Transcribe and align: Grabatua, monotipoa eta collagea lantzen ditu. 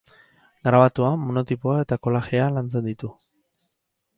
Grabatua, 0.67 1.11
monotipoa 1.25 1.75
eta 1.83 1.99
collagea 2.07 2.49
lantzen 2.57 2.89
ditu. 2.91 3.13